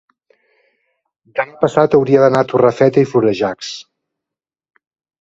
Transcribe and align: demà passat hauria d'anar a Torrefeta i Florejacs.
demà 1.41 1.61
passat 1.65 1.99
hauria 1.99 2.23
d'anar 2.25 2.43
a 2.47 2.49
Torrefeta 2.55 3.07
i 3.07 3.13
Florejacs. 3.13 3.73